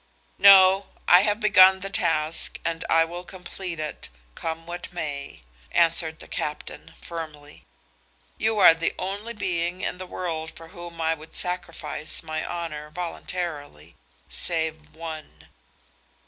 [0.39, 6.19] "No; I have begun the task and I will complete it, come what may," answered
[6.19, 7.65] the captain, firmly.
[8.39, 12.89] "You are the only being in the world for whom I would sacrifice my honor
[12.89, 13.95] voluntarily,
[14.27, 15.49] save one."